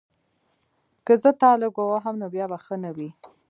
که 1.05 1.13
زه 1.21 1.31
تا 1.39 1.49
لږ 1.61 1.73
ووهم 1.77 2.15
نو 2.21 2.27
بیا 2.33 2.45
به 2.51 2.57
ښه 2.65 2.75
نه 2.83 2.91
وي 2.95 3.09